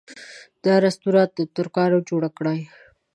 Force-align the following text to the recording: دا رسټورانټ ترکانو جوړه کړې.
دا 0.63 0.73
رسټورانټ 0.85 1.35
ترکانو 1.57 2.05
جوړه 2.09 2.29
کړې. 2.37 2.57